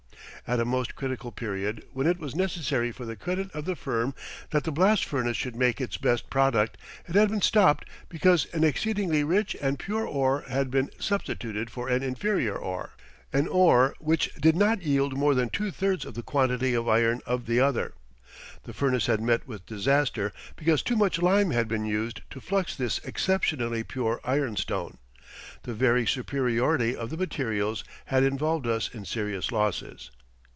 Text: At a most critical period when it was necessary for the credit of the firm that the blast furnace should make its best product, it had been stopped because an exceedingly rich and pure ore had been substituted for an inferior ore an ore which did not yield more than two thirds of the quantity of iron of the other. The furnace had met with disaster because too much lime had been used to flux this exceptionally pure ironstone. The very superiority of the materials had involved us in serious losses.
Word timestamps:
At 0.47 0.59
a 0.59 0.65
most 0.65 0.95
critical 0.95 1.31
period 1.31 1.85
when 1.93 2.07
it 2.07 2.17
was 2.19 2.35
necessary 2.35 2.91
for 2.91 3.05
the 3.05 3.15
credit 3.15 3.51
of 3.53 3.63
the 3.63 3.75
firm 3.75 4.13
that 4.49 4.65
the 4.65 4.71
blast 4.71 5.05
furnace 5.05 5.37
should 5.37 5.55
make 5.55 5.79
its 5.79 5.95
best 5.97 6.29
product, 6.29 6.77
it 7.07 7.15
had 7.15 7.29
been 7.29 7.43
stopped 7.43 7.85
because 8.09 8.47
an 8.51 8.63
exceedingly 8.65 9.23
rich 9.23 9.55
and 9.61 9.79
pure 9.79 10.05
ore 10.05 10.41
had 10.49 10.69
been 10.69 10.89
substituted 10.99 11.69
for 11.69 11.87
an 11.87 12.03
inferior 12.03 12.55
ore 12.55 12.89
an 13.31 13.47
ore 13.47 13.93
which 13.99 14.33
did 14.33 14.55
not 14.57 14.81
yield 14.81 15.15
more 15.15 15.35
than 15.35 15.47
two 15.49 15.71
thirds 15.71 16.03
of 16.03 16.15
the 16.15 16.23
quantity 16.23 16.73
of 16.73 16.89
iron 16.89 17.21
of 17.25 17.45
the 17.45 17.59
other. 17.61 17.93
The 18.63 18.73
furnace 18.73 19.05
had 19.05 19.21
met 19.21 19.47
with 19.47 19.65
disaster 19.67 20.33
because 20.57 20.81
too 20.81 20.97
much 20.97 21.21
lime 21.21 21.51
had 21.51 21.67
been 21.69 21.85
used 21.85 22.21
to 22.31 22.41
flux 22.41 22.75
this 22.75 22.97
exceptionally 23.05 23.83
pure 23.83 24.19
ironstone. 24.25 24.97
The 25.63 25.75
very 25.75 26.05
superiority 26.07 26.93
of 26.97 27.09
the 27.11 27.15
materials 27.17 27.83
had 28.05 28.23
involved 28.23 28.65
us 28.67 28.89
in 28.93 29.05
serious 29.05 29.51
losses. 29.53 30.09